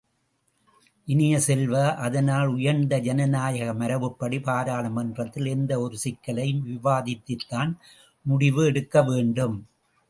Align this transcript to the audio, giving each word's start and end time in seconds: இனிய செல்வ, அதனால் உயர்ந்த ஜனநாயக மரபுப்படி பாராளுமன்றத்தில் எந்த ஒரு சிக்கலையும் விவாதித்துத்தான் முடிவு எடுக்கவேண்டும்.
இனிய 1.07 1.33
செல்வ, 1.39 1.73
அதனால் 1.97 2.47
உயர்ந்த 2.47 2.99
ஜனநாயக 2.99 3.73
மரபுப்படி 3.73 4.39
பாராளுமன்றத்தில் 4.41 5.45
எந்த 5.45 5.79
ஒரு 5.79 5.97
சிக்கலையும் 5.97 6.65
விவாதித்துத்தான் 6.65 7.73
முடிவு 8.25 8.63
எடுக்கவேண்டும். 8.71 9.57